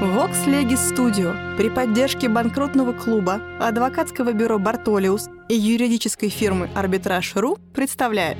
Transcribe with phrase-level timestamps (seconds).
[0.00, 8.36] Vox Legis Studio при поддержке банкротного клуба, адвокатского бюро «Бартолиус» и юридической фирмы «Арбитраж.ру» представляет.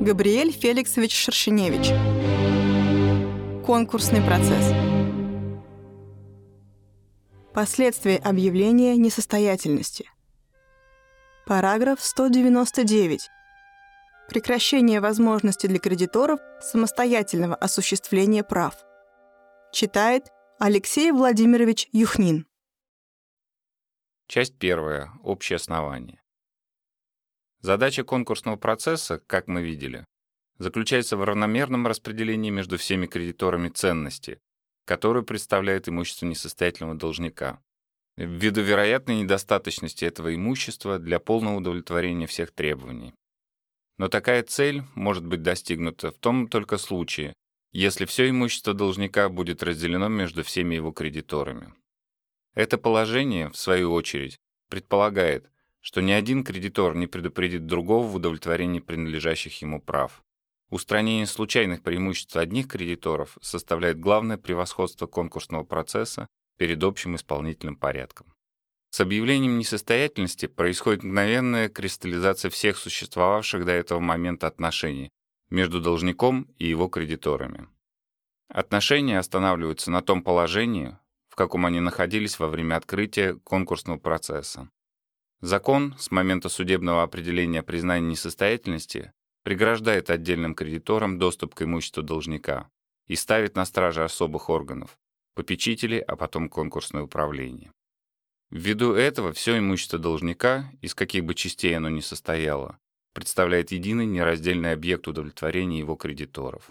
[0.00, 1.92] Габриэль Феликсович Шершеневич.
[3.64, 4.72] Конкурсный процесс.
[7.54, 10.10] Последствия объявления несостоятельности.
[11.46, 13.30] Параграф 199
[14.28, 18.74] Прекращение возможности для кредиторов самостоятельного осуществления прав.
[19.70, 20.24] Читает
[20.58, 22.46] Алексей Владимирович Юхнин.
[24.26, 25.10] Часть первая.
[25.22, 26.22] Общее основание.
[27.60, 30.06] Задача конкурсного процесса, как мы видели,
[30.58, 34.38] заключается в равномерном распределении между всеми кредиторами ценности,
[34.86, 37.60] которую представляет имущество несостоятельного должника,
[38.16, 43.12] ввиду вероятной недостаточности этого имущества для полного удовлетворения всех требований.
[43.96, 47.32] Но такая цель может быть достигнута в том только случае,
[47.72, 51.72] если все имущество должника будет разделено между всеми его кредиторами.
[52.54, 54.36] Это положение, в свою очередь,
[54.68, 60.22] предполагает, что ни один кредитор не предупредит другого в удовлетворении принадлежащих ему прав.
[60.70, 66.26] Устранение случайных преимуществ одних кредиторов составляет главное превосходство конкурсного процесса
[66.58, 68.33] перед общим исполнительным порядком.
[68.94, 75.10] С объявлением несостоятельности происходит мгновенная кристаллизация всех существовавших до этого момента отношений
[75.50, 77.66] между должником и его кредиторами.
[78.48, 80.96] Отношения останавливаются на том положении,
[81.28, 84.70] в каком они находились во время открытия конкурсного процесса.
[85.40, 92.70] Закон с момента судебного определения признания несостоятельности преграждает отдельным кредиторам доступ к имуществу должника
[93.08, 94.96] и ставит на страже особых органов,
[95.34, 97.73] попечителей, а потом конкурсное управление.
[98.54, 102.78] Ввиду этого все имущество должника, из каких бы частей оно ни состояло,
[103.12, 106.70] представляет единый нераздельный объект удовлетворения его кредиторов.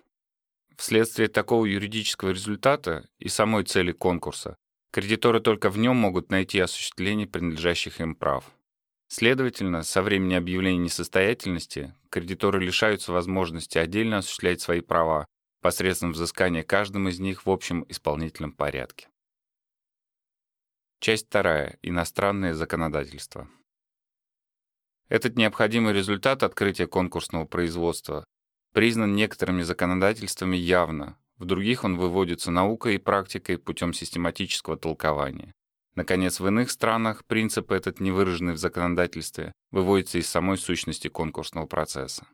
[0.78, 4.56] Вследствие такого юридического результата и самой цели конкурса,
[4.94, 8.50] кредиторы только в нем могут найти осуществление принадлежащих им прав.
[9.10, 15.26] Следовательно, со времени объявления несостоятельности кредиторы лишаются возможности отдельно осуществлять свои права
[15.62, 19.10] посредством взыскания каждым из них в общем исполнительном порядке.
[21.04, 21.78] Часть вторая.
[21.82, 23.50] Иностранное законодательство.
[25.10, 28.24] Этот необходимый результат открытия конкурсного производства
[28.72, 35.52] признан некоторыми законодательствами явно, в других он выводится наукой и практикой путем систематического толкования.
[35.96, 41.66] Наконец, в иных странах принцип этот, не выраженный в законодательстве, выводится из самой сущности конкурсного
[41.66, 42.28] процесса.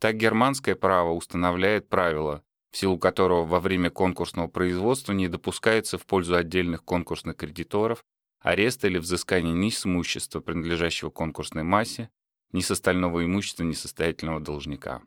[0.00, 6.06] Так германское право устанавливает правило, в силу которого во время конкурсного производства не допускается в
[6.06, 8.02] пользу отдельных конкурсных кредиторов
[8.40, 12.10] ареста или взыскания ни с имущества, принадлежащего конкурсной массе,
[12.50, 15.02] ни с остального имущества несостоятельного должника.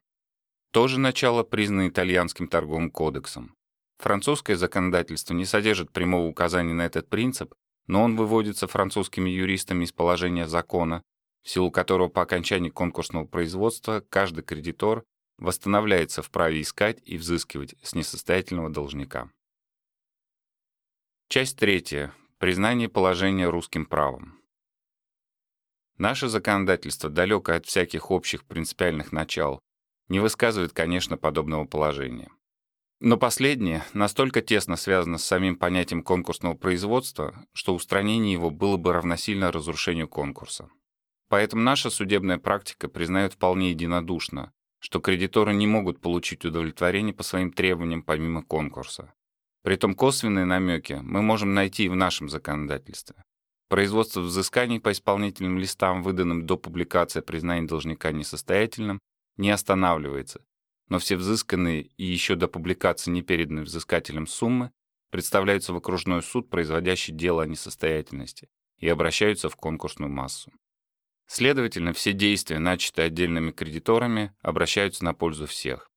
[0.72, 3.56] То же начало признано итальянским торговым кодексом.
[3.98, 7.54] Французское законодательство не содержит прямого указания на этот принцип,
[7.88, 11.02] но он выводится французскими юристами из положения закона,
[11.44, 15.04] в силу которого по окончании конкурсного производства каждый кредитор
[15.38, 19.30] восстанавливается в праве искать и взыскивать с несостоятельного должника.
[21.28, 22.14] Часть третья.
[22.38, 24.40] Признание положения русским правом.
[25.98, 29.60] Наше законодательство, далекое от всяких общих принципиальных начал,
[30.10, 32.30] не высказывает, конечно, подобного положения.
[33.00, 38.94] Но последнее настолько тесно связано с самим понятием конкурсного производства, что устранение его было бы
[38.94, 40.70] равносильно разрушению конкурса.
[41.28, 44.54] Поэтому наша судебная практика признает вполне единодушно,
[44.86, 49.16] что кредиторы не могут получить удовлетворение по своим требованиям помимо конкурса.
[49.64, 53.16] Притом косвенные намеки мы можем найти и в нашем законодательстве.
[53.68, 59.00] Производство взысканий по исполнительным листам, выданным до публикации признания должника несостоятельным,
[59.38, 60.46] не останавливается,
[60.88, 64.70] но все взысканные и еще до публикации не переданные взыскателям суммы
[65.10, 70.52] представляются в окружной суд, производящий дело о несостоятельности, и обращаются в конкурсную массу.
[71.28, 75.90] Следовательно, все действия, начатые отдельными кредиторами, обращаются на пользу всех.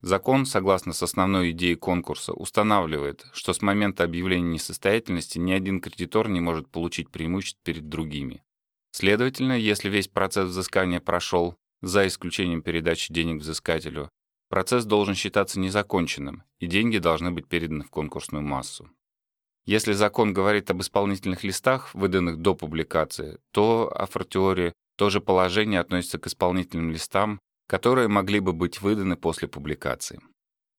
[0.00, 6.28] Закон, согласно с основной идеей конкурса, устанавливает, что с момента объявления несостоятельности ни один кредитор
[6.28, 8.42] не может получить преимущество перед другими.
[8.90, 14.10] Следовательно, если весь процесс взыскания прошел, за исключением передачи денег взыскателю,
[14.50, 18.90] процесс должен считаться незаконченным, и деньги должны быть переданы в конкурсную массу.
[19.66, 25.80] Если закон говорит об исполнительных листах, выданных до публикации, то о фортеоре то же положение
[25.80, 30.20] относится к исполнительным листам, которые могли бы быть выданы после публикации.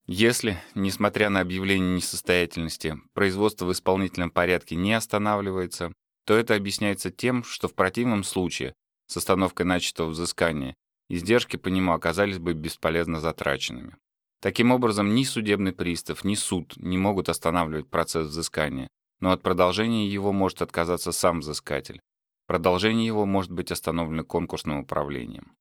[0.08, 5.92] Если, несмотря на объявление несостоятельности, производство в исполнительном порядке не останавливается,
[6.26, 8.76] то это объясняется тем, что в противном случае
[9.08, 10.76] с остановкой начатого взыскания
[11.10, 13.96] издержки по нему оказались бы бесполезно затраченными.
[14.46, 18.88] Таким образом, ни судебный пристав, ни суд не могут останавливать процесс взыскания,
[19.20, 22.00] но от продолжения его может отказаться сам взыскатель.
[22.46, 25.56] Продолжение его может быть остановлено конкурсным управлением.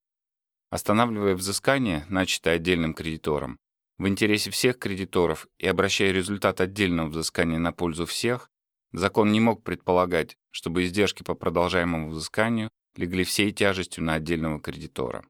[0.69, 3.57] Останавливая взыскание, начатое отдельным кредитором,
[3.97, 8.51] в интересе всех кредиторов и обращая результат отдельного взыскания на пользу всех,
[8.93, 15.25] закон не мог предполагать, чтобы издержки по продолжаемому взысканию легли всей тяжестью на отдельного кредитора.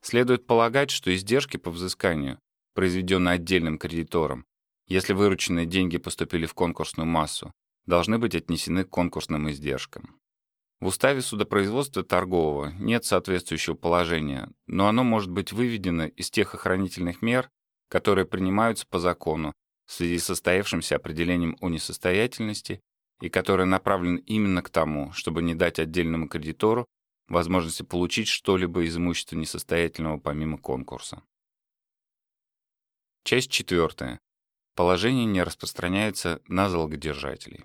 [0.00, 2.38] Следует полагать, что издержки по взысканию,
[2.74, 4.46] произведенные отдельным кредитором,
[4.86, 7.52] если вырученные деньги поступили в конкурсную массу,
[7.86, 10.20] должны быть отнесены к конкурсным издержкам.
[10.80, 17.22] В уставе судопроизводства торгового нет соответствующего положения, но оно может быть выведено из тех охранительных
[17.22, 17.48] мер,
[17.88, 19.54] которые принимаются по закону
[19.86, 22.80] в связи с состоявшимся определением о несостоятельности
[23.20, 26.86] и которые направлены именно к тому, чтобы не дать отдельному кредитору
[27.28, 31.22] возможности получить что-либо из имущества несостоятельного помимо конкурса.
[33.26, 34.20] Часть четвертая.
[34.76, 37.64] Положение не распространяется на залогодержателей.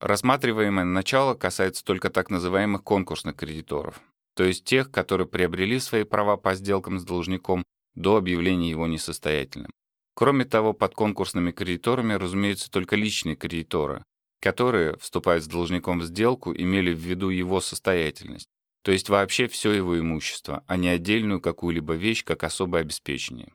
[0.00, 4.00] Рассматриваемое начало касается только так называемых конкурсных кредиторов,
[4.34, 7.62] то есть тех, которые приобрели свои права по сделкам с должником
[7.94, 9.70] до объявления его несостоятельным.
[10.16, 14.02] Кроме того, под конкурсными кредиторами разумеются только личные кредиторы,
[14.40, 18.48] которые, вступая с должником в сделку, имели в виду его состоятельность,
[18.82, 23.52] то есть вообще все его имущество, а не отдельную какую-либо вещь как особое обеспечение.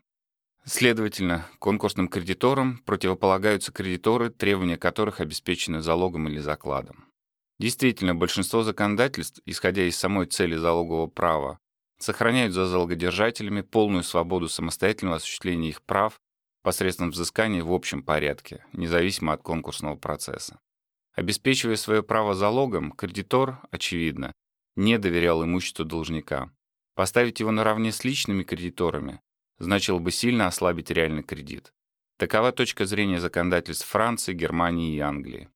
[0.69, 7.05] Следовательно, конкурсным кредиторам противополагаются кредиторы, требования которых обеспечены залогом или закладом.
[7.57, 11.57] Действительно, большинство законодательств, исходя из самой цели залогового права,
[11.99, 16.19] сохраняют за залогодержателями полную свободу самостоятельного осуществления их прав
[16.63, 20.59] посредством взыскания в общем порядке, независимо от конкурсного процесса.
[21.13, 24.33] Обеспечивая свое право залогом, кредитор, очевидно,
[24.75, 26.51] не доверял имуществу должника.
[26.93, 29.21] Поставить его наравне с личными кредиторами
[29.59, 31.73] значило бы сильно ослабить реальный кредит.
[32.17, 35.49] Такова точка зрения законодательств Франции, Германии и Англии.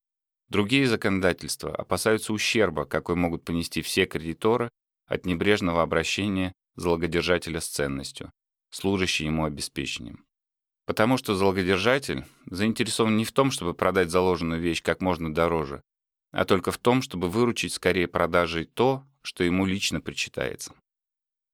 [0.50, 4.69] Другие законодательства опасаются ущерба, какой могут понести все кредиторы
[5.07, 8.31] от небрежного обращения залогодержателя с ценностью,
[8.69, 10.25] служащей ему обеспечением.
[10.86, 15.81] Потому что залогодержатель заинтересован не в том, чтобы продать заложенную вещь как можно дороже,
[16.31, 20.74] а только в том, чтобы выручить скорее продажей то, что ему лично причитается.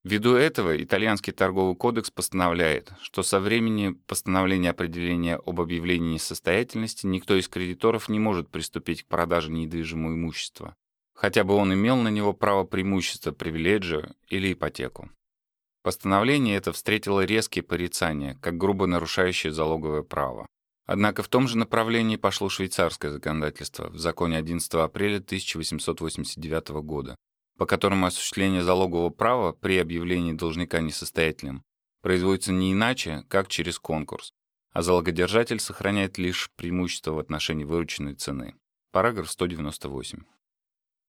[0.08, 7.36] Ввиду этого итальянский торговый кодекс постановляет, что со времени постановления определения об объявлении несостоятельности никто
[7.36, 10.78] из кредиторов не может приступить к продаже недвижимого имущества,
[11.14, 15.10] хотя бы он имел на него право преимущества, привилегию или ипотеку.
[15.84, 20.46] Постановление это встретило резкие порицания, как грубо нарушающее залоговое право.
[20.86, 27.18] Однако в том же направлении пошло швейцарское законодательство в законе 11 апреля 1889 года,
[27.58, 31.64] по которому осуществление залогового права при объявлении должника несостоятельным
[32.02, 34.32] производится не иначе, как через конкурс,
[34.72, 38.56] а залогодержатель сохраняет лишь преимущество в отношении вырученной цены.
[38.92, 40.20] Параграф 198.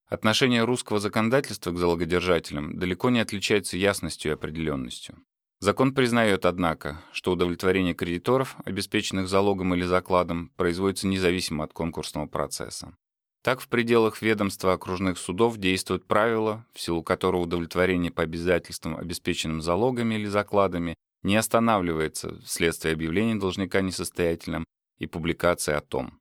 [0.07, 5.23] Отношение русского законодательства к залогодержателям далеко не отличается ясностью и определенностью.
[5.59, 12.97] Закон признает, однако, что удовлетворение кредиторов, обеспеченных залогом или закладом, производится независимо от конкурсного процесса.
[13.41, 19.61] Так, в пределах ведомства окружных судов действует правило, в силу которого удовлетворение по обязательствам, обеспеченным
[19.61, 24.65] залогами или закладами, не останавливается вследствие объявления должника несостоятельным
[24.97, 26.19] и публикации о том.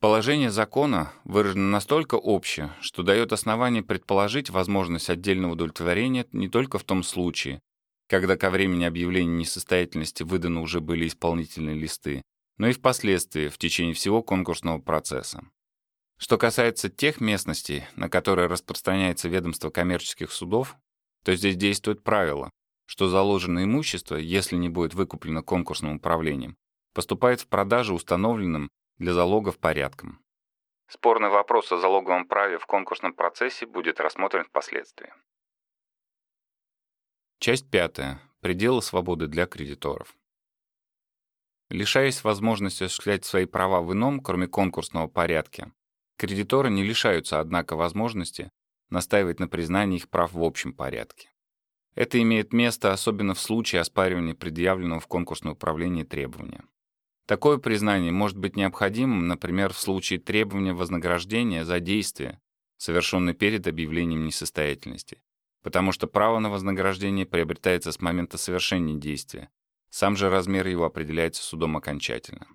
[0.00, 6.84] Положение закона выражено настолько общее, что дает основание предположить возможность отдельного удовлетворения не только в
[6.84, 7.60] том случае,
[8.08, 12.22] когда ко времени объявления несостоятельности выданы уже были исполнительные листы,
[12.58, 15.48] но и впоследствии в течение всего конкурсного процесса.
[16.16, 20.76] Что касается тех местностей, на которые распространяется ведомство коммерческих судов,
[21.24, 22.50] то здесь действует правило,
[22.86, 26.56] что заложенное имущество, если не будет выкуплено конкурсным управлением,
[26.92, 30.20] поступает в продажу установленным для залогов порядком.
[30.86, 35.12] Спорный вопрос о залоговом праве в конкурсном процессе будет рассмотрен впоследствии.
[37.40, 38.20] Часть пятая.
[38.40, 40.14] Пределы свободы для кредиторов.
[41.70, 45.72] Лишаясь возможности осуществлять свои права в ином, кроме конкурсного порядка,
[46.16, 48.50] Кредиторы не лишаются, однако, возможности
[48.90, 51.28] настаивать на признании их прав в общем порядке.
[51.94, 56.64] Это имеет место особенно в случае оспаривания предъявленного в конкурсное управление требования.
[57.26, 62.40] Такое признание может быть необходимым, например, в случае требования вознаграждения за действие,
[62.76, 65.22] совершенное перед объявлением несостоятельности,
[65.62, 69.48] потому что право на вознаграждение приобретается с момента совершения действия,
[69.88, 72.46] сам же размер его определяется судом окончательно.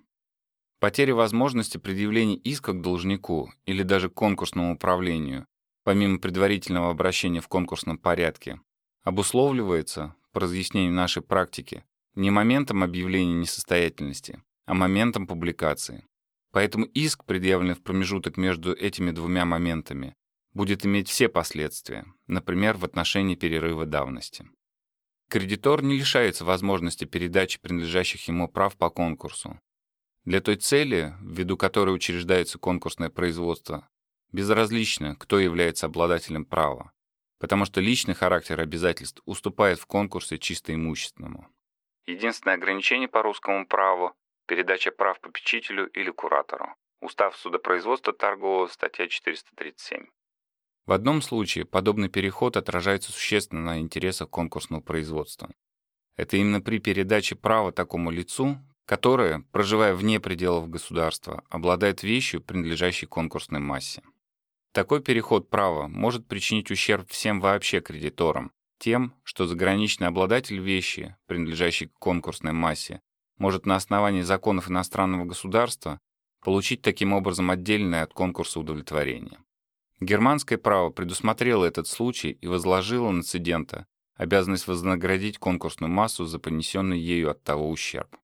[0.80, 5.46] Потеря возможности предъявления иска к должнику или даже конкурсному управлению,
[5.84, 8.58] помимо предварительного обращения в конкурсном порядке,
[9.02, 11.84] обусловливается, по разъяснению нашей практики,
[12.14, 16.06] не моментом объявления несостоятельности, а моментом публикации.
[16.50, 20.14] Поэтому иск, предъявленный в промежуток между этими двумя моментами,
[20.54, 24.48] будет иметь все последствия, например, в отношении перерыва давности.
[25.28, 29.60] Кредитор не лишается возможности передачи принадлежащих ему прав по конкурсу.
[30.24, 33.88] Для той цели, ввиду которой учреждается конкурсное производство,
[34.32, 36.92] безразлично, кто является обладателем права,
[37.38, 41.48] потому что личный характер обязательств уступает в конкурсе чисто имущественному.
[42.06, 44.12] Единственное ограничение по русскому праву–
[44.46, 46.74] передача прав попечителю или куратору.
[47.00, 50.06] Устав судопроизводства торгового, статья 437.
[50.86, 55.48] В одном случае подобный переход отражается существенно на интересах конкурсного производства.
[56.16, 58.58] Это именно при передаче права такому лицу,
[58.90, 64.02] которое, проживая вне пределов государства, обладает вещью, принадлежащей конкурсной массе.
[64.72, 71.86] Такой переход права может причинить ущерб всем вообще кредиторам, тем, что заграничный обладатель вещи, принадлежащей
[71.86, 73.00] к конкурсной массе,
[73.38, 76.00] может на основании законов иностранного государства
[76.42, 79.38] получить таким образом отдельное от конкурса удовлетворение.
[80.00, 86.98] Германское право предусмотрело этот случай и возложило на цедента обязанность вознаградить конкурсную массу за понесенный
[86.98, 88.16] ею от того ущерб.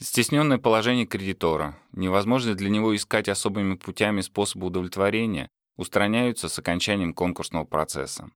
[0.00, 7.64] Стесненное положение кредитора, невозможность для него искать особыми путями способы удовлетворения устраняются с окончанием конкурсного
[7.64, 8.30] процесса.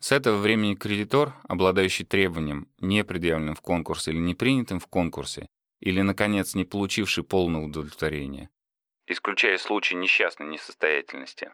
[0.00, 5.46] С этого времени кредитор, обладающий требованием, не предъявленным в конкурсе или не принятым в конкурсе,
[5.80, 8.50] или, наконец, не получивший полного удовлетворения,
[9.06, 11.50] исключая случаи несчастной несостоятельности,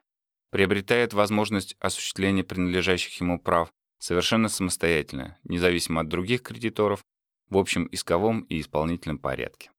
[0.51, 7.03] приобретает возможность осуществления принадлежащих ему прав совершенно самостоятельно, независимо от других кредиторов,
[7.51, 9.71] в общем исковом и исполнительном порядке.